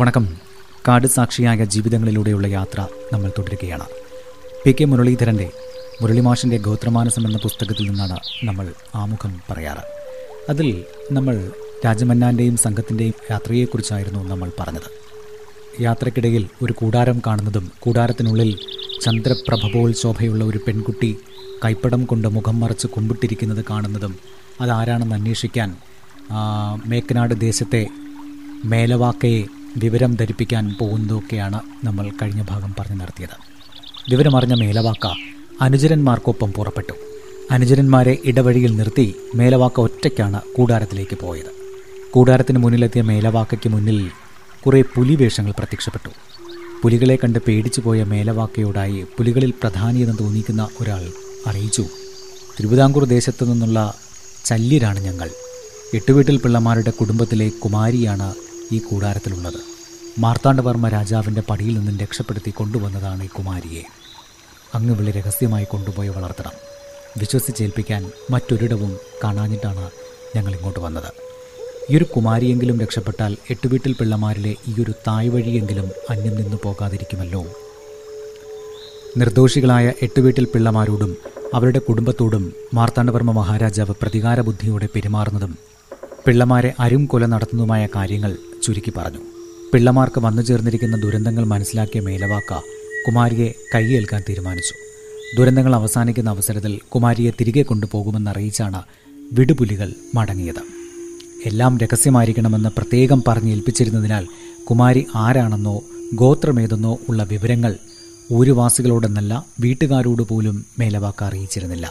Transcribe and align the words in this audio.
വണക്കം. 0.00 0.26
കാട് 0.88 1.06
സാക്ഷിയായ 1.06 1.64
ജീവിതങ്ങളിലൂടെയുള്ള 1.64 2.46
യാത്ര 2.46 2.80
നമ്മൾ 3.12 3.32
തുടരുകയാണ്. 3.38 3.86
പി 4.62 4.72
കെ 4.72 4.84
മുരളീധരന്റെ 4.84 5.48
മുരളിമാഷിന്റെ 6.02 6.58
ഗോത്രമാനസം 6.66 7.26
എന്ന 7.28 7.38
പുസ്തകത്തിൽ 7.38 7.90
നിന്നാണ് 7.90 8.18
നമ്മൾ 8.44 8.66
ആമുഖം 8.94 9.32
പറയാറ്. 9.50 9.84
അതിൽ 10.50 10.68
നമ്മൾ 11.12 11.36
രാജമന്നാന്റെയും 11.84 12.56
സംഘത്തിന്റെയും 12.56 13.14
യാത്രയെക്കുറിച്ചായിരുന്നു 13.30 14.22
നമ്മൾ 14.22 14.50
പറഞ്ഞത്. 14.60 14.88
യാത്രക്കിടയിൽ 15.80 16.46
ഒരു 16.62 16.72
കൂടാരം 16.72 17.22
കാണുന്നതും 17.26 17.72
കൂടാരത്തിനുള്ളിൽ 17.80 18.50
ചന്ദ്രപ്രഭ 19.04 19.72
പോൽ 19.74 19.92
ശോഭയുള്ള 19.92 20.44
ഒരു 20.44 20.60
പെൺകുട്ടി 20.66 21.16
കൈപ്പടം 21.64 22.04
കൊണ്ട് 22.04 22.28
മുഖം 22.28 22.60
മറച്ച് 22.60 22.86
കുമ്പിട്ടിരിക്കുന്നത് 22.86 23.64
കാണുന്നതും 23.70 24.14
അതാരാണെന്ന് 24.60 25.14
അന്വേഷിക്കാൻ 25.14 25.76
മേക്കനാട് 26.86 27.40
ദേശത്തെ 27.40 27.86
മേലവാക്കയെ 28.64 29.42
വിവരം 29.76 30.16
ധരിപ്പിക്കാൻ 30.20 30.76
പോകുന്നതൊക്കെയാണ് 30.80 31.60
നമ്മൾ 31.84 32.10
കഴിഞ്ഞ 32.22 32.42
ഭാഗം 32.42 32.74
പറഞ്ഞു 32.80 32.96
നടത്തിയത്. 32.96 33.36
വിവരമറിഞ്ഞ 34.10 34.54
മേലവാക്ക 34.54 35.06
അനുചരന്മാർക്കൊപ്പം 35.60 36.52
പുറപ്പെട്ടു. 36.52 36.92
അനുചരന്മാരെ 37.50 38.18
ഇടവഴിയിൽ 38.24 38.76
നിർത്തി 38.76 39.14
മേലവാക്ക 39.34 39.80
ഒറ്റയ്ക്കാണ് 39.80 40.40
കൂടാരത്തിലേക്ക് 40.56 41.18
പോയത്. 41.20 41.50
കൂടാരത്തിന് 42.10 42.58
മുന്നിലെത്തിയ 42.58 43.02
മേലവാക്കയ്ക്ക് 43.02 43.68
മുന്നിൽ 43.68 44.10
കുറേ 44.66 44.82
പുലിവേഷങ്ങൾ 44.82 45.52
പ്രത്യക്ഷപ്പെട്ടു. 45.52 46.10
പുലികളെ 46.82 47.18
കണ്ട് 47.24 47.38
പേടിച്ചു 47.38 47.80
പോയ 47.80 48.04
മേലവാക്കയോടായി 48.04 49.06
പുലികളിൽ 49.16 49.50
പ്രധാനിയെന്ന് 49.50 50.18
തോന്നിക്കുന്ന 50.20 50.68
ഒരാൾ 50.80 51.02
അറിയിച്ചു 51.46 51.84
തിരുവിതാംകൂർ 52.58 53.04
ദേശത്തു 53.04 53.44
നിന്നുള്ള 53.44 53.94
ചല്യരാണ് 54.44 55.00
ഞങ്ങൾ. 55.00 55.30
എട്ടുവീട്ടിൽ 55.94 56.36
പിള്ളമാരുടെ 56.36 56.90
കുടുംബത്തിലെ 56.90 57.48
കുമാരിയാണ് 57.48 58.49
ഈ 58.72 58.78
കൂടാരത്തിലുള്ളത്. 58.78 59.60
മാർത്താണ്ഡവർമ്മ 60.18 60.88
രാജാവിന്റെ 60.88 61.42
പടിയിൽ 61.50 61.78
നിന്നും 61.78 61.98
രക്ഷപ്പെടുത്തി 61.98 62.50
കൊണ്ടുവന്നതാണ് 62.50 63.22
ഈ 63.22 63.26
കുമാരിയെ. 63.26 63.82
അങ്ങ് 64.74 64.94
വിളി 64.94 65.10
രഹസ്യമായി 65.10 65.64
കൊണ്ടുപോയി 65.64 66.08
വളർത്തണം. 66.08 66.52
വിശ്വസിച്ചേൽപ്പിക്കാൻ 67.18 68.10
മറ്റൊരിടവും 68.30 68.96
കാണാഞ്ഞിട്ടാണ് 69.24 69.90
ഞങ്ങൾ 70.36 70.54
ഇങ്ങോട്ട് 70.54 70.80
വന്നത്. 70.80 71.12
ഈ 71.90 71.96
ഒരു 71.96 72.04
കുമാരിയെങ്കിലും 72.04 72.80
രക്ഷപ്പെട്ടാൽ 72.80 73.36
എട്ടുവീട്ടിൽ 73.50 73.92
പിള്ളമാരിലെ 73.92 74.56
ഈ 74.68 74.82
ഒരു 74.82 74.90
തായ് 74.90 75.28
വഴിയെങ്കിലും 75.28 75.90
അന്യം 76.10 76.36
നിന്നു 76.36 76.56
പോകാതിരിക്കുമല്ലോ. 76.62 77.44
നിർദോഷികളായ 79.16 79.92
എട്ടുവീട്ടിൽ 80.02 80.44
പിള്ളമാരോടും 80.44 81.16
അവരുടെ 81.54 81.78
കുടുംബത്തോടും 81.78 82.52
മാർത്താണ്ഡവർമ്മ 82.74 83.32
മഹാരാജാവ് 83.32 83.94
പ്രതികാര 84.02 84.40
ബുദ്ധിയോടെ 84.40 84.88
പെരുമാറുന്നതും 84.94 85.69
പിള്ളമാരെ 86.26 86.74
അരും 86.78 87.06
കൊല 87.06 87.26
നടത്തുന്നതുമായ 87.26 87.88
കാര്യങ്ങൾ 87.96 88.36
ചുരുക്കി 88.62 88.92
പറഞ്ഞു. 88.96 89.18
പിള്ളമാർക്ക് 89.72 90.20
വന്നു 90.20 90.42
ചേർന്നിരിക്കുന്ന 90.42 90.96
ദുരന്തങ്ങൾ 90.96 91.44
മനസ്സിലാക്കിയ 91.44 92.00
മേലവാക്ക 92.00 92.54
കുമാരിയെ 93.06 93.54
കൈയേൽക്കാൻ 93.74 94.22
തീരുമാനിച്ചു. 94.28 94.74
ദുരന്തങ്ങൾ 95.36 95.74
അവസാനിക്കുന്ന 95.74 96.30
അവസരത്തിൽ 96.30 96.80
കുമാരിയെ 96.88 97.30
തിരികെ 97.40 97.62
കൊണ്ടുപോകുമെന്നറിയിച്ചാണ് 97.62 98.82
വിടുപുലികൾ 99.32 99.92
മടങ്ങിയത്. 100.14 100.62
എല്ലാം 101.46 101.78
രഹസ്യമായിരിക്കണമെന്ന് 101.78 102.68
പ്രത്യേകം 102.68 103.22
പറഞ്ഞേൽപ്പിച്ചിരുന്നതിനാൽ 103.28 104.26
കുമാരി 104.70 105.06
ആരാണെന്നോ 105.14 105.82
ഗോത്രമേതെന്നോ 106.14 106.98
ഉള്ള 107.08 107.22
വിവരങ്ങൾ 107.22 107.76
ഊരുവാസികളോടെന്നല്ല 108.32 109.46
വീട്ടുകാരോട് 109.60 110.22
പോലും 110.22 110.64
മേലവാക്ക 110.78 111.24
അറിയിച്ചിരുന്നില്ല. 111.24 111.90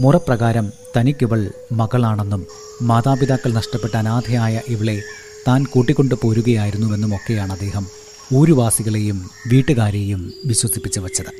മുറപ്രകാരം 0.00 0.72
തനിക്കിവൾ 0.96 1.50
മകളാണെന്നും 1.72 2.46
മാതാപിതാക്കൾ 2.82 3.52
നഷ്ടപ്പെട്ട 3.52 3.96
അനാഥയായ 3.96 4.60
ഇവളെ 4.68 5.02
താൻ 5.48 5.64
കൂട്ടിക്കൊണ്ടു 5.64 6.14
പോരുകയായിരുന്നുവെന്നുമൊക്കെയാണ് 6.22 7.52
അദ്ദേഹം 7.52 7.86
ഊരുവാസികളെയും 8.34 9.30
വീട്ടുകാരെയും 9.46 10.32
വിശ്വസിപ്പിച്ചു 10.44 11.00
വച്ചത്. 11.00 11.32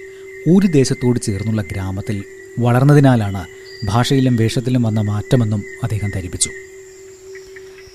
ഊരുദേശത്തോട് 0.50 1.20
ചേർന്നുള്ള 1.20 1.62
ഗ്രാമത്തിൽ 1.62 2.24
വളർന്നതിനാലാണ് 2.58 3.46
ഭാഷയിലും 3.84 4.36
വേഷത്തിലും 4.36 4.82
വന്ന 4.82 5.00
മാറ്റമെന്നും 5.00 5.62
അദ്ദേഹം 5.82 6.10
ധരിപ്പിച്ചു. 6.14 6.50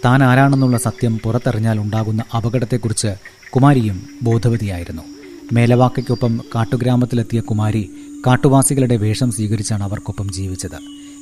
താൻ 0.06 0.24
ആരാണെന്നുള്ള 0.24 0.78
സത്യം 0.78 1.20
പുറത്തറിഞ്ഞാൽ 1.20 1.80
ഉണ്ടാകുന്ന 1.80 2.24
അപകടത്തെക്കുറിച്ച് 2.38 3.16
കുമാരിയും 3.56 4.08
ബോധവതിയായിരുന്നു. 4.24 5.02
മേലവാക്കയ്ക്കൊപ്പം 5.54 6.42
കാട്ടുഗ്രാമത്തിലെത്തിയ 6.56 7.40
കുമാരി 7.40 7.90
കാട്ടുവാസികളുടെ 8.28 8.96
വേഷം 8.96 9.32
സ്വീകരിച്ചാണ് 9.32 9.84
അവർക്കൊപ്പം 9.84 10.32
ജീവിച്ചത്. 10.32 10.80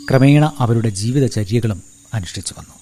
ക്രമേണ 0.10 0.54
അവരുടെ 0.58 0.90
ജീവിതചര്യകളും 0.90 1.82
അനുഷ്ഠിച്ചു 2.14 2.56
വന്നു. 2.58 2.74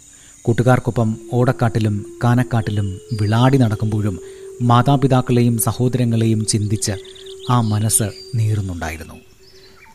കൂട്ടുകാർക്കൊപ്പം 0.41 1.16
ഓടക്കാട്ടിലും 1.34 2.19
കാനക്കാട്ടിലും 2.24 3.00
വിളാടി 3.22 3.58
നടക്കുമ്പോഴും 3.58 4.19
മാതാപിതാക്കളെയും 4.62 5.58
സഹോദരങ്ങളെയും 5.58 6.46
ചിന്തിച്ച് 6.46 6.91
ആ 7.50 7.62
മനസ്സ് 7.62 8.03
നീറുന്നുണ്ടായിരുന്നു. 8.35 9.13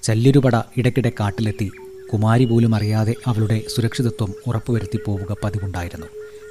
ചല്ലിരുപട 0.02 0.56
ഇടയ്ക്കിടെ 0.76 1.12
കാട്ടിലെത്തി 1.20 1.70
കുമാരി 2.12 2.44
പോലും 2.44 2.74
അറിയാതെ 2.74 3.14
അവളുടെ 3.26 3.62
സുരക്ഷിതത്വം 3.76 4.34
ഉറപ്പുവരുത്തി 4.46 4.98
പോവുക 5.06 5.36
പതിവുണ്ടായിരുന്നു. 5.44 6.06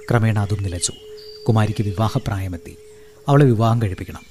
ക്രമേണ 0.09 0.39
അതും 0.39 0.63
നിലച്ചു. 0.63 0.93
കുമാരിക്ക് 1.47 1.83
വിവാഹപ്രായമെത്തി. 1.83 2.77
അവളെ 3.27 3.45
വിവാഹം 3.45 3.81
കഴിപ്പിക്കണം. 3.81 4.21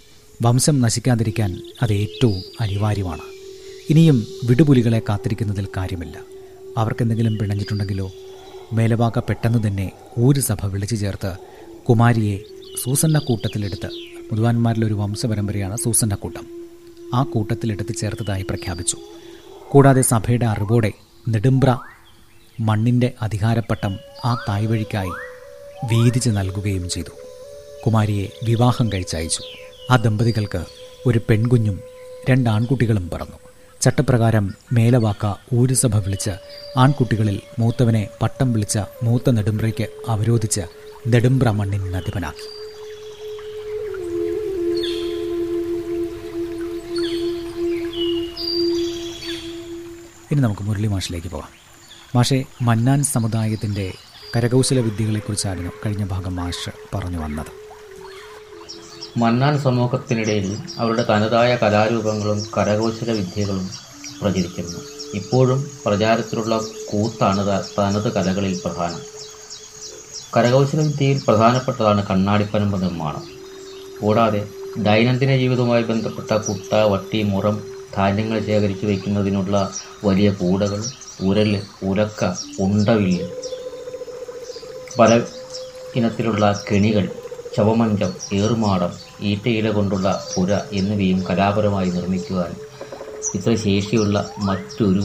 വംശം 0.43 0.81
നശിക്കാതിരിക്കാൻ 0.81 1.63
അത് 1.83 1.93
ഏറ്റവും 1.93 2.43
അനിവാര്യമാണ്. 2.61 3.32
ഇനിയും 3.91 4.27
വിടുപുലികളെ 4.45 5.03
കാത്തിരിക്കുന്നതിൽ 5.09 5.67
കാര്യമില്ല. 5.77 6.19
അവർക്കെന്തെങ്കിലും 6.79 7.39
പിണഞ്ഞിട്ടുണ്ടെങ്കിലോ 7.39 8.13
മേലവാക്ക 8.73 9.19
പെട്ടെന്ന് 9.19 9.69
തന്നെ 9.69 9.93
ഊരുസഭ 10.19 10.67
വിളിച്ചു 10.67 10.97
ചേർത്ത് 10.97 11.37
കുമാരിയെ 11.89 12.39
സൂസന്ന 12.83 13.19
കൂട്ടത്തിലെടുത്ത് 13.19 13.87
മുതുവാന്മാരിലെ 14.33 14.87
ഒരു 14.87 14.95
വംശപരമ്പരയാണ് 14.95 15.77
സൂസന്ന 15.77 16.15
കൂട്ടം. 16.15 16.47
ആ 17.15 17.23
കൂട്ടത്തിലെടുത്ത് 17.23 17.95
ചേർത്തതായി 17.95 18.43
പ്രഖ്യാപിച്ചു. 18.43 18.97
കൂടാതെ 19.71 20.03
സഭയുടെ 20.03 20.47
അറിവോടെ 20.47 20.93
നെടുമ്പ്ര 21.29 21.79
മണ്ണിന്റെ 22.61 23.13
അധികാരപ്പട്ടം 23.23 23.99
ആ 24.25 24.45
തായ്വഴിക്കായി 24.49 25.11
വീതിച്ച് 25.95 26.31
നൽകുകയും 26.31 26.89
ചെയ്തു. 26.89 27.11
കുമാരിയെ 27.87 28.29
വിവാഹം 28.45 28.93
കഴിച്ചയച്ചു. 28.93 29.41
ആ 29.91 29.97
ദമ്പതികൾക്ക് 29.97 30.65
ഒരു 31.07 31.21
പെൺകുഞ്ഞും 31.29 31.81
രണ്ട് 32.31 32.51
ആൺകുട്ടികളും 32.51 33.11
പിറന്നു. 33.11 33.52
ചട്ടപ്രകാരം 33.83 34.55
മേലവാക്ക 34.73 35.35
ഊരുസഭ 35.55 35.97
വിളിച്ച് 35.97 36.31
ആൺകുട്ടികളിൽ 36.79 37.41
മൂത്തവനെ 37.59 38.09
പട്ടം 38.23 38.53
വിളിച്ച 38.53 38.79
മൂത്ത 39.03 39.31
നെടുമ്പ്രയ്ക്ക് 39.31 39.87
അവരോധിച്ച് 40.09 40.61
നെടുമ്പ്ര 41.07 41.51
മണ്ണിൻ 41.51 41.93
നദിപനാക്കി 41.93 42.49
ഇനി 50.33 50.41
നമുക്ക് 50.41 50.63
മുരളി 50.63 50.87
മാഷിലേക്ക് 50.87 51.29
പോകാം. 51.29 51.49
മാഷെ 52.17 52.45
മന്നാൻ 52.63 53.03
സമുദായത്തിന്റെ 53.03 53.93
കരകൗശല 54.37 54.81
വിദ്യകളെക്കുറിച്ചായിരുന്നു 54.81 55.71
കഴിഞ്ഞ 55.87 56.07
ഭാഗം 56.07 56.37
മാഷ് 56.37 56.97
പറഞ്ഞു 56.97 57.19
വന്നത്. 57.19 57.62
മന്നാൻ 59.15 59.59
സമൂഹത്തിനിടയിൽ 59.59 60.47
അവരുടെ 60.79 61.03
തനതായ 61.03 61.57
കലാരൂപങ്ങളും 61.57 62.49
കരകൗശല 62.57 63.11
വിദ്യകളും 63.13 63.67
പ്രചരിക്കുന്നു. 64.21 64.81
ഇപ്പോഴും 65.15 65.61
പ്രചാരത്തിലുള്ള 65.87 66.55
കൂത്താണ് 66.85 67.43
തനത് 67.79 68.09
കലകളിൽ 68.15 68.61
പ്രധാനം. 68.65 69.03
കരകൗശല 70.33 70.81
വിദ്യയിൽ 70.81 71.19
പ്രധാനപ്പെട്ടതാണ് 71.27 72.07
കണ്ണാടിപ്പനമ്പ് 72.11 72.83
നിർമ്മാണം. 72.83 73.25
കൂടാതെ 74.01 74.43
ദൈനംദിന 74.79 75.37
ജീവിതവുമായി 75.37 75.83
ബന്ധപ്പെട്ട 75.83 76.33
കുട്ട 76.47 76.75
വട്ടി 76.93 77.23
മുറം 77.23 77.57
ധാന്യങ്ങൾ 77.95 78.39
ശേഖരിച്ചു 78.41 78.87
വയ്ക്കുന്നതിനുള്ള 78.87 79.57
വലിയ 80.05 80.31
കൂടകൾ 80.33 80.81
ഉരൽ 81.21 81.51
ഉലക്ക 81.83 82.23
ഉണ്ടവില്ല് 82.59 83.27
പല 84.99 85.13
ഇനത്തിലുള്ള 85.95 86.45
കെണികൾ 86.71 87.05
ശവമഞ്ചം 87.57 88.17
ഏറുമാടം 88.33 88.93
ഈറ്റയില 89.21 89.71
കൊണ്ടുള്ള 89.71 90.33
പുര 90.37 90.61
എന്നിവയും 90.73 91.25
കലാപരമായി 91.31 91.91
നിർമ്മിക്കുവാൻ 91.91 92.53
ഇത്ര 93.35 93.55
ശേഷിയുള്ള 93.55 94.17
മറ്റൊരു 94.39 95.05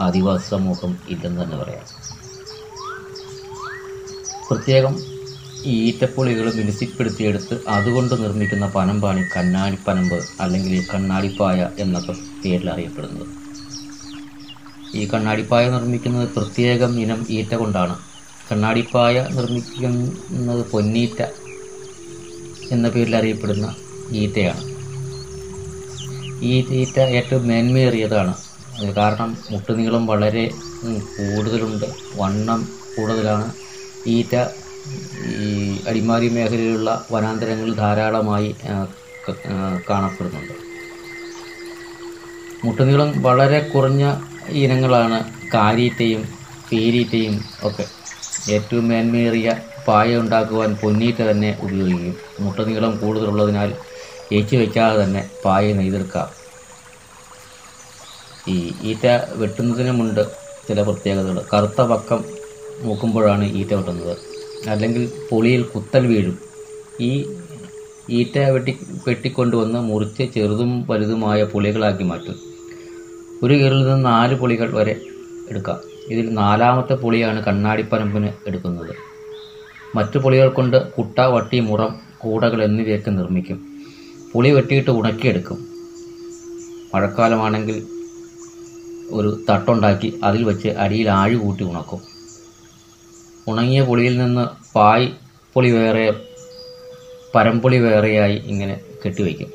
ആദിവാസി 0.00 0.50
സമൂഹം 0.50 0.98
ഇല്ലെന്ന് 1.08 1.42
തന്നെ 1.42 1.56
പറയാം. 1.56 1.86
പ്രത്യേകം 4.48 4.94
ഈ 5.64 5.88
ഈറ്റപ്പുളികൾ 5.88 6.52
മിനുസിപ്പെടുത്തിയെടുത്ത് 6.52 7.60
അതുകൊണ്ട് 7.68 8.22
നിർമ്മിക്കുന്ന 8.22 8.66
പനമ്പാണ് 8.66 9.30
കണ്ണാടിപ്പനമ്പ് 9.36 10.26
അല്ലെങ്കിൽ 10.40 10.86
കണ്ണാടിപ്പായ 10.94 11.70
എന്നൊക്കെ 11.78 12.12
പേരിൽ 12.44 12.70
അറിയപ്പെടുന്നത്. 12.70 13.26
ഈ 14.94 15.08
കണ്ണാടിപ്പായ 15.14 15.70
നിർമ്മിക്കുന്നത് 15.70 16.28
പ്രത്യേകം 16.36 17.00
ഇനം 17.00 17.26
ഈറ്റ 17.30 17.54
കൊണ്ടാണ്. 17.54 17.96
കണ്ണാടിപ്പായ 18.50 19.16
നിർമ്മിക്കുന്നത് 19.36 20.62
പൊന്നീറ്റ 20.72 21.20
എന്ന 22.72 22.88
പേരിൽ 22.88 23.16
അറിയപ്പെടുന്ന 23.16 23.66
ഈറ്റയാണ്. 24.20 24.62
ഈ 26.50 26.54
തീറ്റ 26.68 26.98
ഏറ്റവും 27.18 27.46
മേന്മയേറിയതാണ്. 27.48 28.34
കാരണം 28.98 29.38
മുട്ടുനീളം 29.50 30.06
വളരെ 30.06 30.44
കൂടുതലുണ്ട്. 31.16 31.86
വണ്ണം 32.20 32.60
കൂടുതലാണ്. 32.96 33.46
ഈറ്റ 34.16 34.34
ഈ 35.36 35.46
അടിമാലി 35.88 36.28
മേഖലയിലുള്ള 36.36 36.90
വനാന്തരങ്ങളിൽ 37.10 37.74
ധാരാളമായി 37.74 38.50
കാണപ്പെടുന്നുണ്ട്. 39.90 40.54
മുട്ടുനീളം 42.64 43.22
വളരെ 43.22 43.60
കുറഞ്ഞ 43.72 44.04
ഇനങ്ങളാണ് 44.62 45.18
കാരീറ്റയും 45.54 46.22
പീരീറ്റയും 46.70 47.36
ഒക്കെ. 47.62 47.86
ഏറ്റവും 48.46 48.88
മേന്മയേറിയ 48.88 49.48
പായ 49.88 50.16
ഉണ്ടാക്കുവാൻ 50.16 50.74
പൊന്നീറ്റ 50.74 51.30
തന്നെ 51.30 51.58
ഉപയോഗിക്കും. 51.60 52.14
മുട്ടുനീളം 52.40 52.98
കൂടുതലുള്ളതിനാൽ 52.98 53.70
ഏച്ചു 54.32 54.56
വയ്ക്കാതെ 54.56 55.04
തന്നെ 55.04 55.30
പായ 55.44 55.72
നെയ്തെടുക്കാം. 55.72 56.28
ഈ 58.46 58.56
ഈറ്റ 58.90 59.06
വെട്ടുന്നതിനുമുണ്ട് 59.32 60.22
ചില 60.68 60.82
പ്രത്യേകതകൾ. 60.82 61.46
കറുത്ത 61.52 61.80
പക്കം 61.82 62.20
നോക്കുമ്പോഴാണ് 62.78 63.44
ഈറ്റ 63.60 63.74
വെട്ടുന്നത്. 63.74 64.14
അല്ലെങ്കിൽ 64.68 65.04
പൊളിയിൽ 65.30 65.62
കുത്തൽ 65.62 66.06
വീഴും. 66.06 66.36
ഈ 67.00 67.12
ഈറ്റ 68.08 68.38
വെട്ടി 68.54 68.72
വെട്ടിക്കൊണ്ടുവന്ന് 69.06 69.80
മുറിച്ച് 69.80 70.32
ചെറുതും 70.34 70.86
വലുതുമായ 70.90 71.44
പുളികളാക്കി 71.44 72.04
മാറ്റും. 72.04 72.36
ഒരു 73.42 73.54
കീറിൽ 73.54 73.86
നിന്ന് 73.86 74.04
നാല് 74.04 74.34
പുളികൾ 74.34 74.68
വരെ 74.74 74.94
എടുക്കാം. 75.50 75.80
ഇതിൽ 76.10 76.34
നാലാമത്തെ 76.34 76.94
പുളിയാണ് 76.94 77.44
കണ്ണാടിപ്പരമ്പിന് 77.44 78.30
എടുക്കുന്നത്. 78.46 78.94
മറ്റു 79.94 80.18
പുളികൾ 80.18 80.48
കൊണ്ട് 80.48 80.92
കുട്ട 80.92 81.20
വട്ടി 81.20 81.60
മുറം 81.60 82.00
കൂടകൾ 82.18 82.62
എന്നിവയൊക്കെ 82.64 83.10
നിർമ്മിക്കും. 83.10 83.58
പുളി 84.32 84.50
വെട്ടിയിട്ട് 84.50 84.90
ഉണക്കിയെടുക്കും. 84.90 85.66
മഴക്കാലമാണെങ്കിൽ 86.94 87.86
ഒരു 89.10 89.40
തട്ടുണ്ടാക്കി 89.50 90.20
അതിൽ 90.24 90.44
വെച്ച് 90.44 90.68
അടിയിൽ 90.68 91.08
ആഴി 91.10 91.34
കൂട്ടി 91.34 91.64
ഉണക്കും. 91.64 92.00
ഉണങ്ങിയ 93.48 93.82
പുളിയിൽ 93.82 94.18
നിന്ന് 94.18 94.46
പായ് 94.74 95.08
പുളി 95.54 95.70
വേറെ 95.70 96.14
പരമ്പുളി 97.34 97.76
വേറെയായി 97.76 98.34
ഇങ്ങനെ 98.34 98.80
കെട്ടിവയ്ക്കും 99.04 99.50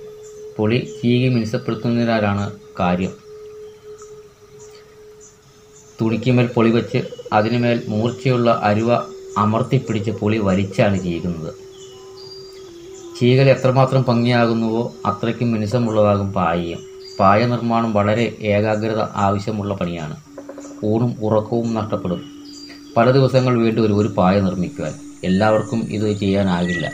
പുളി 0.57 0.77
ചീകി 1.01 1.27
മിനുസപ്പെടുത്തുന്നതിനാലാണ് 1.27 2.51
കാര്യം. 2.79 3.20
തുണിക്കുമേൽ 6.01 6.45
പൊളി 6.45 6.69
വെച്ച് 6.69 6.97
അതിനുമേൽ 7.33 7.83
മൂർച്ചയുള്ള 7.87 8.59
അരുവ 8.63 9.03
അമർത്തിപ്പിടിച്ച് 9.37 10.11
പുളി 10.11 10.37
വലിച്ചാണ് 10.37 10.97
ചെയ്യുന്നത് 10.97 11.53
ചീകൽ 13.19 13.49
എത്രമാത്രം 13.49 14.05
ഭംഗിയാകുന്നുവോ 14.07 14.93
അത്രയ്ക്കും 15.05 15.51
മിനുസമുള്ളതാകും 15.51 16.33
പായയും. 16.33 16.79
പായ 17.19 17.45
നിർമ്മാണം 17.45 17.93
വളരെ 17.93 18.37
ഏകാഗ്രത 18.41 19.01
ആവശ്യമുള്ള 19.15 19.73
പണിയാണ്. 19.73 20.15
ഊണും 20.83 21.15
ഉറക്കവും 21.21 21.73
നഷ്ടപ്പെടും. 21.73 22.21
പല 22.97 23.11
ദിവസങ്ങൾ 23.11 23.57
വീണ്ടും 23.57 23.85
ഒരു 23.85 23.93
ഒരു 23.93 24.07
പായ 24.07 24.41
നിർമ്മിക്കുവാൻ 24.41 24.93
എല്ലാവർക്കും 25.23 25.79
ഇത് 25.79 26.17
ചെയ്യാനാകില്ല. 26.19 26.91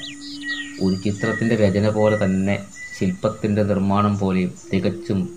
ഒരു 0.81 0.95
ചിത്രത്തിന്റെ 0.95 1.55
രചന 1.55 1.89
പോലെ 1.89 2.23
തന്നെ 2.23 2.63
ശില്പത്തിന്റെ 2.99 3.63
നിർമ്മാണം 3.63 4.19
പോലെയും 4.19 4.53
തികച്ചും 4.73 5.29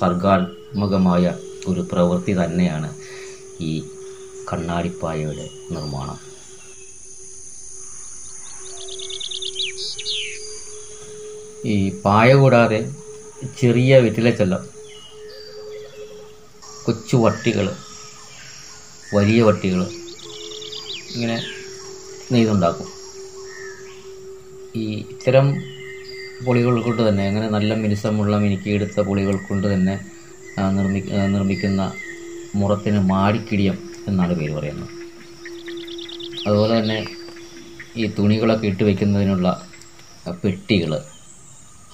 സർഗാത്മകമായ 0.00 1.32
ഒരു 1.66 1.82
പ്രവൃത്തി 1.90 2.32
തന്നെയാണ് 2.32 2.88
ഈ 3.60 3.72
കണ്ണാടിപ്പായയുടെ 4.48 5.46
നിർമ്മാണം. 5.74 6.18
ഈ 11.72 11.76
പായ 12.04 12.34
കൂടാതെ 12.34 12.78
ചെറിയ 13.60 13.98
വെറ്റിലച്ചെല്ലം 13.98 14.62
കൊച്ചു 16.86 17.16
വട്ടികൾ 17.16 17.66
വലിയ 19.14 19.40
വട്ടികൾ 19.42 19.80
ഇങ്ങനെ 21.14 21.36
നെയ്തുണ്ടാക്കും. 22.32 22.88
ഈ 24.76 24.84
ഇത്തരം 25.12 25.46
പുളികൾ 26.46 26.74
കൊണ്ട് 26.82 27.02
തന്നെ 27.08 27.24
അങ്ങനെ 27.28 27.48
നല്ല 27.48 27.74
മിനുസമുള്ള 27.74 28.36
മിനുക്കിയെടുത്ത 28.36 29.00
പുളികൾ 29.00 29.36
കൊണ്ട് 29.48 29.66
തന്നെ 29.74 29.94
നിർമ്മി 30.76 31.00
നിർമ്മിക്കുന്ന 31.34 31.82
മുറത്തിന് 32.54 33.00
മാടിക്കിടിയം 33.10 33.76
എന്നാണ് 34.08 34.34
പേര് 34.34 34.52
പറയുന്നത്. 34.52 34.92
അതുപോലെ 36.46 36.72
തന്നെ 36.78 36.98
ഈ 37.96 38.06
തുണികളൊക്കെ 38.18 38.66
ഇട്ട് 38.66 38.84
വയ്ക്കുന്നതിനുള്ള 38.84 39.48
പെട്ടികൾ 40.42 40.92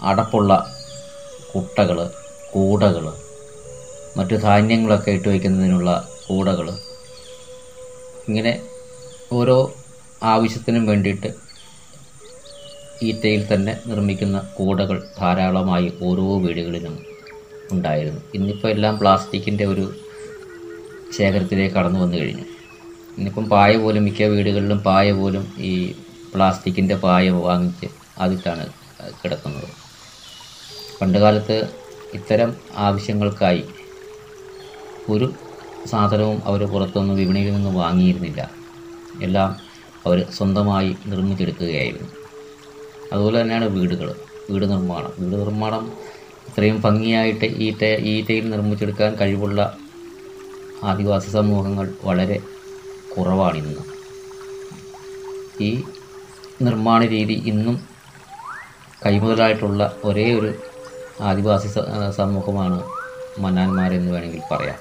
അടപ്പുള്ള 0.00 0.52
കുട്ടകൾ 1.54 1.98
കൂടകൾ 2.52 3.04
മറ്റു 4.16 4.36
ധാന്യങ്ങളൊക്കെ 4.36 5.10
ഇട്ട് 5.10 5.28
വയ്ക്കുന്നതിനുള്ള 5.28 5.90
കൂടകൾ 6.26 6.66
ഇങ്ങനെ 8.28 8.52
ഓരോ 9.32 9.56
ആവശ്യത്തിനും 10.22 10.86
വേണ്ടിയിട്ട് 10.86 11.30
ഈറ്റയിൽ 13.02 13.42
തന്നെ 13.52 13.72
നിർമ്മിക്കുന്ന 13.86 14.38
കൂടകൾ 14.54 14.98
ധാരാളമായി 15.20 15.88
ഓരോ 16.02 16.26
വീടുകളിലും 16.38 16.94
ഉണ്ടായിരുന്നു. 17.72 18.20
ഇന്നിപ്പോൾ 18.34 18.68
എല്ലാം 18.68 18.98
പ്ലാസ്റ്റിക്കിന്റെ 18.98 19.64
ഒരു 19.64 19.84
ശേഖരത്തിലേക്ക് 21.12 21.74
കടന്നു 21.76 21.98
വന്നു 22.00 22.16
കഴിഞ്ഞു. 22.16 22.46
ഇന്നിപ്പം 23.18 23.48
പായ 23.48 23.76
പോലും 23.76 24.04
മിക്ക 24.04 24.22
വീടുകളിലും 24.24 24.78
പായ 24.78 25.12
പോലും 25.12 25.44
ഈ 25.70 25.72
പ്ലാസ്റ്റിക്കിന്റെ 26.34 26.96
പായ 26.96 27.30
വാങ്ങിച്ച് 27.30 27.88
അതിട്ടാണ് 28.18 28.64
കിടക്കുന്നത്. 29.24 29.70
പണ്ടുകാലത്ത് 31.00 31.56
ഇത്തരം 32.12 32.50
ആവശ്യങ്ങൾക്കായി 32.76 33.62
ഒരു 35.08 35.26
സാധനവും 35.86 36.42
അവർ 36.46 36.64
പുറത്തുനിന്ന് 36.64 37.14
വിപണിയിൽ 37.14 37.54
നിന്ന് 37.54 37.70
വാങ്ങിയിരുന്നില്ല. 37.70 38.42
എല്ലാം 39.20 39.50
അവർ 40.06 40.18
സ്വന്തമായി 40.30 40.96
നിർമ്മിച്ചെടുക്കുകയായിരുന്നു. 41.06 42.10
അതുപോലെ 43.12 43.42
തന്നെയാണ് 43.42 43.66
വീടുകൾ 43.68 44.08
വീട് 44.50 44.64
നിർമ്മാണം. 44.64 45.12
വീട് 45.18 45.36
നിർമ്മാണം 45.36 45.82
ഇത്രയും 46.48 46.80
ഭംഗിയായിട്ട് 46.80 47.44
ഈറ്റ 47.44 47.84
ഈറ്റയിൽ 47.84 48.50
നിർമ്മിച്ചെടുക്കാൻ 48.50 49.14
കഴിവുള്ള 49.20 49.78
ആദിവാസി 50.84 51.30
സമൂഹങ്ങൾ 51.30 51.94
വളരെ 52.04 52.40
കുറവാണ് 53.12 53.56
ഇന്ന്. 53.56 53.82
ഈ 55.60 55.82
നിർമ്മാണ 56.62 57.06
രീതി 57.06 57.42
ഇന്നും 57.46 57.76
കൈമുതലായിട്ടുള്ള 59.06 59.82
ഒരേ 60.04 60.34
ഒരു 60.34 60.50
ആദിവാസി 61.20 61.68
സമൂഹമാണ് 62.16 62.78
മന്നാന്മാരെന്ന് 63.38 64.12
വേണമെങ്കിൽ 64.12 64.42
പറയാം. 64.52 64.78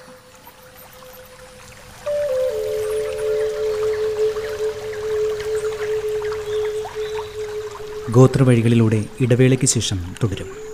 ഗോത്രവഴികളിലൂടെ 8.12 9.06
ഇടവേളയ്ക്ക് 9.22 9.66
ശേഷം 9.66 10.00
തുടരും. 10.24 10.71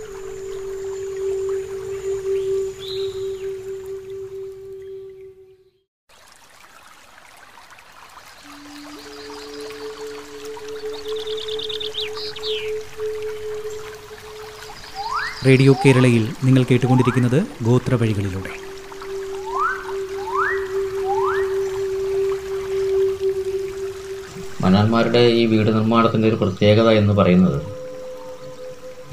റേഡിയോ 15.46 15.72
കേരളയിൽ 15.72 16.34
നിങ്ങൾ 16.44 16.62
കേട്ടുകൊണ്ടിരിക്കുന്നത് 16.62 17.46
ഗോത്രവഴികളിലൂടെ 17.62 18.52
മന്നാന്മാരുടെ 24.62 25.18
ഈ 25.18 25.46
വീട് 25.46 25.68
നിർമ്മാണത്തിന്റെ 25.68 26.28
ഒരു 26.28 26.34
പ്രത്യേകത 26.34 26.88
എന്ന് 26.90 27.12
പറയുന്നത് 27.12 27.60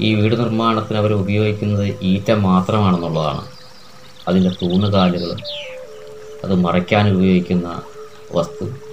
ഈ 0.00 0.14
വീട് 0.14 0.34
നിർമ്മാണത്തിന് 0.40 0.98
അവർ 0.98 1.12
ഉപയോഗിക്കുന്നത് 1.12 1.98
ഈറ്റ 2.02 2.30
മാത്രമാണെന്നുള്ളതാണ്. 2.30 3.44
അതിന്റെ 4.28 4.50
തൂണുകാലുകൾ 4.50 5.30
അത് 6.44 6.54
മറയ്ക്കാൻ 6.54 7.14
ഉപയോഗിക്കുന്ന 7.16 7.82
വസ്തു. 8.32 8.85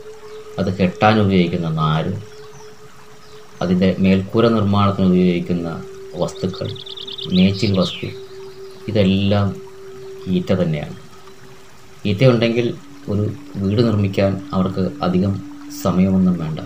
അത് 0.57 0.77
കെട്ടാൻ 0.77 1.21
ഉപയോഗിക്കുന്ന 1.21 1.69
നാര് 1.69 2.13
അതിന്റെ 3.61 3.95
മേൽക്കൂര 3.99 4.47
നിർമ്മാണത്തിന് 4.47 5.05
ഉപയോഗിക്കുന്ന 5.05 5.85
വസ്തുക്കൾ 6.13 6.69
മേച്ചിൽ 7.33 7.79
വസ്തു 7.79 8.07
ഇതെല്ലാം 8.87 9.47
ഈറ്റ 10.27 10.53
തന്നെയാണ്. 10.53 10.95
ഈറ്റ 12.05 12.23
ഉണ്ടെങ്കിൽ 12.25 12.67
ഒരു 13.07 13.23
വീട് 13.55 13.81
നിർമ്മിക്കാൻ 13.81 14.41
അവർക്ക് 14.53 14.91
അധികം 15.01 15.33
സമയമൊന്നും 15.83 16.37
വേണ്ട. 16.37 16.59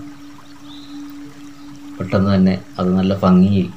പെട്ടെന്ന് 1.99 2.35
തന്നെ 2.35 2.65
അത് 2.79 2.97
നല്ല 2.97 3.13
ഭംഗിയിൽ 3.15 3.67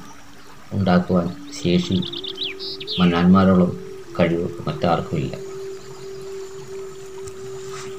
ഉണ്ടാക്കുവാൻ 0.71 1.27
ശേഷി 1.63 1.97
മന്നാന്മാരോളം 2.99 3.71
കഴിവ് 4.19 4.47
മറ്റാർക്കുമില്ല. 4.67 5.33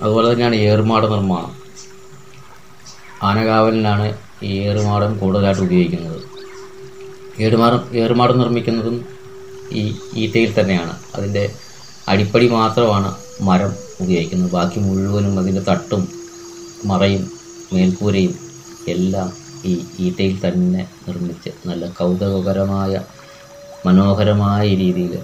അതുപോലെ 0.03 0.33
തന്നെയാണ് 0.33 0.55
ഏർമാട് 0.55 1.11
നിർമ്മാണം. 1.13 1.62
ആനകാവലിനാണ് 3.23 4.07
ഈ 4.43 4.53
ഏറുമാടം 4.69 5.19
കൂടുതലായിട്ട് 5.19 5.63
ഉപയോഗിക്കുന്നത്. 5.63 6.21
ഏറുമാടം 7.41 7.83
ഏറുമാടം 7.95 8.39
നിർമ്മിക്കുന്നതും 8.39 8.97
ഈ 9.73 9.83
ഈറ്റയിൽ 10.23 10.51
തന്നെയാണ്. 10.59 10.95
അതിന്റെ 11.17 11.45
അടിപ്പടി 12.09 12.47
മാത്രമാണ് 12.57 13.11
മരം 13.49 13.73
ഉപയോഗിക്കുന്നത്. 14.01 14.51
ബാക്കി 14.51 14.79
മുഴുവനും 14.87 15.35
അതിന്റെ 15.41 15.63
തട്ടും 15.71 16.03
മറയും 16.91 17.25
മേൽക്കൂരയും 17.75 18.35
എല്ലാം 18.89 19.29
ഈ 19.65 19.73
ഈറ്റയിൽ 19.99 20.35
തന്നെ 20.45 20.83
നിർമ്മിച്ച് 21.09 21.51
നല്ല 21.69 21.87
കൗതുകകരമായ 21.99 22.95
മനോഹരമായ 23.87 24.67
രീതിയിൽ 24.83 25.15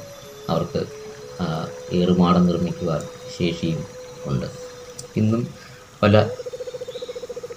അവർക്ക് 0.49 0.81
ഏറുമാടം 1.99 2.45
നിർമ്മിക്കുവാൻ 2.47 3.01
ശേഷിയും 3.37 3.81
ഉണ്ട്. 4.27 4.49
ഇന്നും 5.17 5.43
പല 6.03 6.15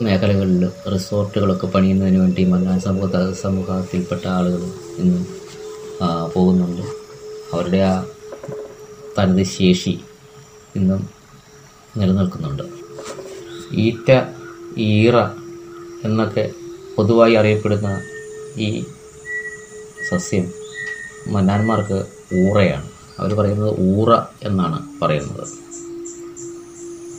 മേഖലകളിൽ 0.02 0.70
റിസോർട്ടുകളൊക്കെ 0.94 1.68
പണിയുന്നതിന് 1.68 2.18
വേണ്ടി 2.18 2.44
മന്നാൻ 2.44 2.80
സമൂഹ 2.80 3.32
സമൂഹത്തിൽപ്പെട്ട 3.32 4.28
ആളുകൾ 4.28 4.62
ഇന്ന് 4.98 5.26
പോകുന്നുണ്ട്. 6.36 6.82
അവരുടെ 7.54 7.78
ആ 7.78 8.06
തനത് 9.20 9.44
ശേഷി 9.44 10.00
ഇന്നും 10.76 11.10
നിലനിൽക്കുന്നുണ്ട്. 11.98 12.64
ഈറ്റ 13.74 14.24
ഈറ 14.78 15.18
എന്നൊക്കെ 16.04 16.52
പൊതുവായി 16.98 17.34
അറിയപ്പെടുന്ന 17.34 18.02
ഈ 18.58 18.84
സസ്യം 20.10 20.52
മന്നാന്മാർക്ക് 21.28 22.06
ഊറയാണ്. 22.36 22.90
അവർ 23.20 23.34
പറയുന്നത് 23.34 23.80
ഊറ 23.80 24.16
എന്നാണ് 24.44 25.04
പറയുന്നത്. 25.04 25.48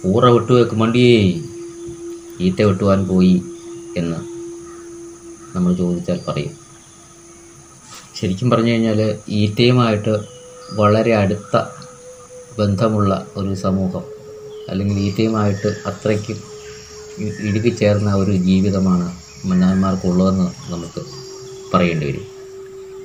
ഊറ 0.06 0.26
വിട്ടുവെക്കും 0.26 0.78
വണ്ടിയേ. 0.78 1.42
ഈറ്റ 2.42 2.62
വെട്ടുവാൻ 2.62 3.00
പോയി 3.08 3.36
എന്ന് 3.96 4.18
നമ്മൾ 5.56 5.72
ചോദിച്ചാൽ 5.74 6.20
പറയും. 6.28 6.54
ശരിക്കും 8.14 8.50
പറഞ്ഞു 8.50 8.70
കഴിഞ്ഞാൽ 8.70 9.00
ഈറ്റയുമായിട്ട് 9.28 10.14
വളരെ 10.72 11.12
അടുത്ത 11.14 11.56
ബന്ധമുള്ള 12.58 13.12
ഒരു 13.36 13.54
സമൂഹം 13.54 14.04
അല്ലെങ്കിൽ 14.68 14.98
ഈറ്റയുമായിട്ട് 14.98 15.70
അത്രയ്ക്കും 15.86 16.38
ഇടുക്കി 17.48 17.68
ചേർന്ന 17.68 18.10
ഒരു 18.14 18.32
ജീവിതമാണ് 18.32 19.06
മന്നാന്മാർക്കുള്ളതെന്ന് 19.48 20.48
നമുക്ക് 20.72 21.00
പറയേണ്ടി 21.72 22.06
വരും. 22.06 22.26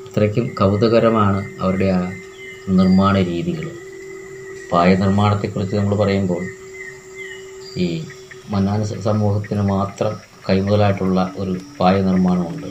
അത്രയ്ക്കും 0.08 0.46
കൗതുകരമാണ് 0.60 1.40
അവരുടെ 1.62 1.86
ആ 1.86 2.02
നിർമ്മാണ 2.70 3.16
രീതികൾ. 3.22 3.68
പായ 4.72 4.96
നിർമ്മാണത്തെക്കുറിച്ച് 4.96 5.76
നമ്മൾ 5.76 5.96
പറയുമ്പോൾ 5.96 6.42
ഈ 7.78 7.88
മന്നാന 8.50 8.84
സ- 8.84 9.00
സമൂഹത്തിന് 9.00 9.62
മാത്രം 9.62 10.16
കൈമുതലായിട്ടുള്ള 10.50 11.34
ഒരു 11.38 11.58
പായ 11.80 12.02
നിർമ്മാണമുണ്ട്. 12.02 12.68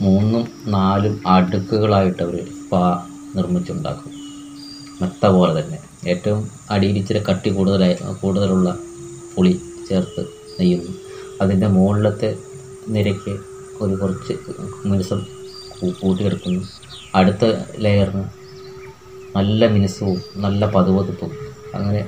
മൂന്നും 0.00 0.48
നാലും 0.66 1.22
അടുക്കുകളായിട്ട് 1.26 2.22
അവർ 2.22 2.46
പാ 2.72 3.06
നിർമ്മിച്ചുണ്ടാക്കും. 3.36 4.12
മെത്ത 5.02 5.26
പോലെ 5.26 5.60
തന്നെ. 5.60 5.78
ഏറ്റവും 6.08 6.50
അടിയിൽ 6.70 6.98
ഇച്ചിരി 6.98 7.18
കട്ടി 7.18 7.50
കൂടുതലായി 7.50 7.96
കൂടുതലുള്ള 8.20 8.78
പുളി 9.36 9.60
ചേർത്ത് 9.88 10.20
നെയ്യുന്നു. 10.60 10.90
അതിന്റെ 11.40 11.66
മുകളിലത്തെ 11.66 12.36
നിരക്ക് 12.88 13.38
ഒരു 13.80 13.94
കുറച്ച് 13.94 14.32
മിനുസം 14.86 15.26
കൂട്ടിയെടുക്കുന്നു. 16.00 16.64
അടുത്ത 17.14 17.44
ലെയറിന് 17.78 18.24
നല്ല 19.36 19.66
മിനുസവും 19.66 20.22
നല്ല 20.36 20.66
പതുപതുപ്പും 20.66 21.30
അങ്ങനെ 21.74 22.04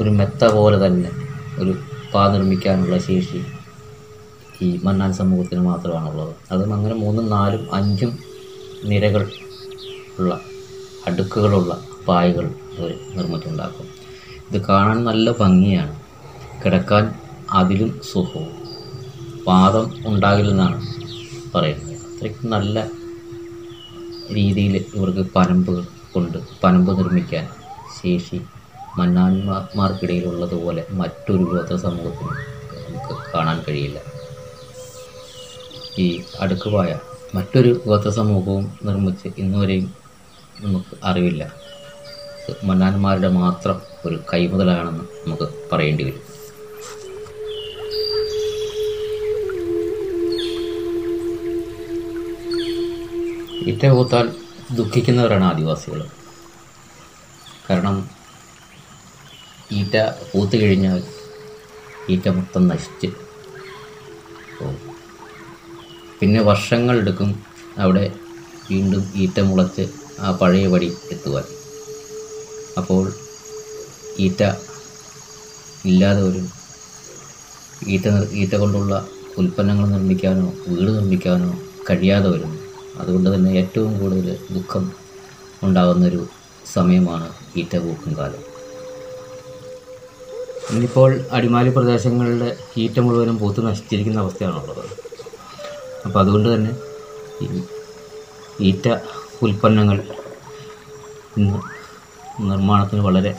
ഒരു 0.00 0.10
മെത്ത 0.10 0.44
പോലെ 0.52 0.86
തന്നെ 0.86 1.10
ഒരു 1.58 1.74
നിർമ്മിക്കാനുള്ള 2.16 2.98
ശേഷി 2.98 3.44
ഈ 4.62 4.80
മന്നാൻ 4.84 5.12
സമൂഹത്തിന് 5.12 5.60
മാത്രമാണുള്ളത്. 5.60 6.34
അതും 6.50 6.74
അങ്ങനെ 6.74 6.94
മൂന്നും 6.94 7.30
നാലും 7.30 7.74
അഞ്ചും 7.74 8.18
നിരകൾ 8.84 9.30
ഉള്ള 10.18 10.40
അടുക്കുകളുള്ള 11.06 11.84
പായകൾ 12.08 12.54
അവർ 12.78 12.98
നിർമ്മിച്ചുണ്ടാക്കും. 13.14 13.86
ഇത് 14.50 14.64
കാണാൻ 14.68 15.04
നല്ല 15.04 15.30
ഭംഗിയാണ്. 15.30 16.00
കിടക്കാൻ 16.64 17.14
അതിലും 17.50 18.00
സുഖവും. 18.12 18.52
പാദം 19.46 19.94
ഉണ്ടാകില്ലെന്നാണ് 20.06 20.86
പറയുന്നത്. 21.54 21.94
അത്രയ്ക്ക് 21.94 22.46
നല്ല 22.46 22.90
രീതിയിൽ 24.32 24.84
ഇവർക്ക് 24.94 25.30
പനമ്പുകൾ 25.36 25.84
കൊണ്ട് 26.12 26.38
പനമ്പ് 26.64 26.98
നിർമ്മിക്കാൻ 26.98 27.48
ശേഷി 28.02 28.40
മന്നാന്മാർക്കിടയിലുള്ളതുപോലെ 28.98 30.86
മറ്റൊരു 30.90 31.42
ഗോത്ര 31.42 31.76
സമൂഹത്തിനും 31.76 32.36
നമുക്ക് 32.88 33.14
കാണാൻ 33.34 33.64
കഴിയില്ല. 33.68 34.00
ഈ 35.98 36.22
അടുക്കുപായ 36.40 36.98
മറ്റൊരു 37.34 37.82
ഗോത്ര 37.86 38.10
സമൂഹവും 38.10 38.78
നിർമ്മിച്ച് 38.82 39.28
ഇന്നുവരെയും 39.38 39.94
നമുക്ക് 40.60 40.96
അറിവില്ല. 41.04 41.52
മന്നാന്മാരുടെ 42.64 43.28
മാത്രം 43.28 43.82
ഒരു 44.06 44.20
കൈമുതലാണെന്ന് 44.32 45.04
നമുക്ക് 45.26 45.48
പറയേണ്ടി 45.72 46.04
വരും. 46.04 46.34
ഇറ്റ 53.66 53.86
കൂത്താൽ 53.86 54.26
ദുഃഖിക്കുന്നവരാണ് 54.72 55.44
ആദിവാസികൾ. 55.44 56.08
കാരണം 57.70 58.23
ഈറ്റ 59.78 59.96
പൂത്ത് 60.30 60.56
കഴിഞ്ഞാൽ 60.62 61.00
ഈറ്റ 62.12 62.26
മൊത്തം 62.28 62.62
നശിച്ച് 62.68 63.08
പോകും. 64.58 64.80
പിന്നെ 66.18 66.40
വർഷങ്ങളെടുക്കും 66.42 67.30
അവിടെ 67.84 68.04
വീണ്ടും 68.70 69.04
ഈറ്റ 69.22 69.40
മുളച്ച് 69.40 69.84
ആ 70.20 70.30
പഴയ 70.40 70.66
പടി 70.72 70.88
എത്തുവാൻ. 71.12 71.46
അപ്പോൾ 72.80 73.04
ഈറ്റ 74.26 74.42
ഇല്ലാതെ 75.90 76.22
വരും 76.26 76.46
ഈറ്റ 77.94 78.06
ഈറ്റ 78.42 78.54
കൊണ്ടുള്ള 78.56 78.94
ഉൽപ്പന്നങ്ങൾ 79.38 79.86
നിർമ്മിക്കാനോ 79.86 80.46
വീട് 80.66 80.90
നിർമ്മിക്കാനോ 80.98 81.50
കഴിയാതെ 81.90 82.28
വരുന്നു. 82.34 82.58
അതുകൊണ്ട് 83.00 83.28
തന്നെ 83.34 83.50
ഏറ്റവും 83.60 83.92
കൂടുതൽ 84.00 84.38
ദുഃഖം 84.54 84.84
ഉണ്ടാകുന്നൊരു 85.62 86.22
സമയമാണ് 86.74 87.28
ഈറ്റ 87.60 87.76
പൂക്കും 87.84 88.12
കാലം. 88.18 88.42
ഇന്നിപ്പോൾ 90.72 91.10
അടിമാലി 91.32 91.70
പ്രദേശങ്ങളുടെ 91.70 92.56
ഈറ്റ 92.78 93.00
മുഴുവനും 93.00 93.38
പൂത്ത് 93.38 93.66
നശിച്ചിരിക്കുന്ന 93.66 94.20
അവസ്ഥയാണുള്ളത്. 94.20 94.84
അപ്പോൾ 96.06 96.18
അതുകൊണ്ട് 96.20 96.48
തന്നെ 96.54 96.72
ഈ 97.44 97.62
ഈറ്റ 98.68 98.88
ഉൽപ്പന്നങ്ങൾ 99.42 99.98
ഇന്ന് 101.38 101.58
നിർമ്മാണത്തിന് 102.50 103.00
വളരെ 103.00 103.32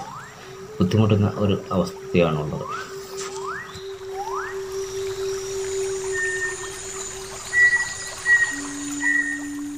ബുദ്ധിമുട്ടുന്ന 0.79 1.33
ഒരു 1.35 1.55
അവസ്ഥയാണുള്ളത്. 1.71 2.65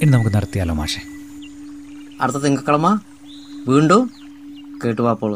ഇനി 0.02 0.10
നമുക്ക് 0.10 0.34
നടത്തിയാലോ 0.36 0.74
മാഷെ? 0.74 1.00
അടുത്ത 2.20 2.36
തിങ്കക്കളമ. 2.36 2.86
വീണ്ടും 3.68 4.10
കേട്ടുവാപ്പോൾ 4.84 5.32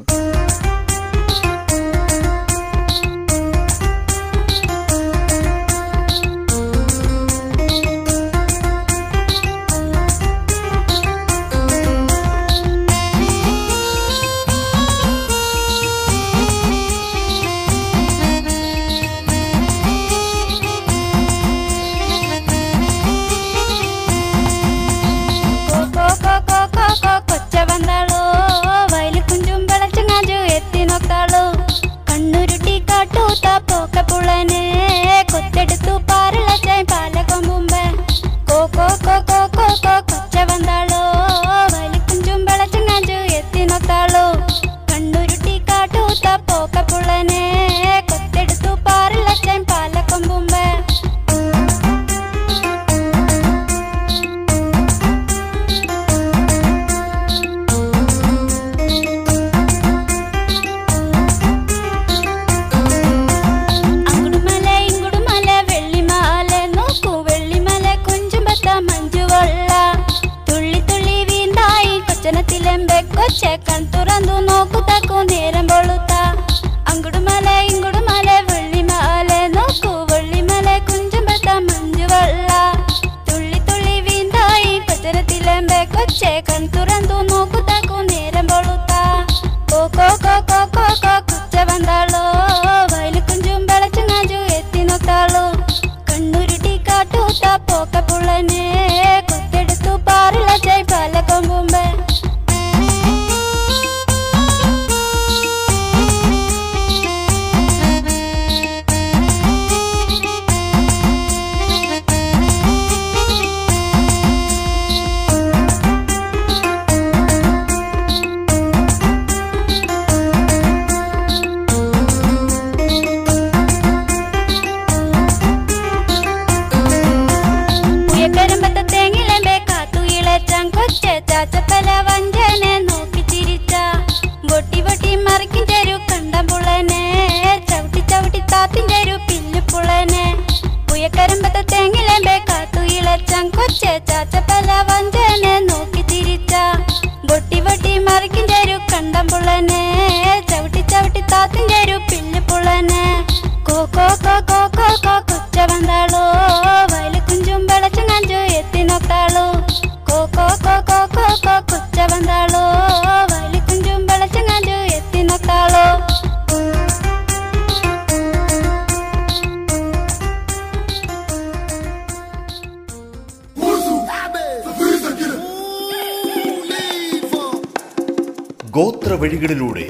വഴികളിലൂടെ 179.22 179.86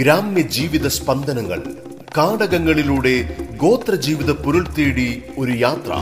ഗ്രാമ്യ 0.00 0.42
ജീവിത 0.56 0.86
സ്പന്ദനങ്ങൾ 0.96 1.60
കാടകങ്ങളിലൂടെ 2.18 3.14
ഗോത്രജീവിത 3.56 4.30
പുരുൾ 4.44 4.64
തേടി 4.76 5.08
ഒരു 5.38 5.52
യാത്ര. 5.64 5.92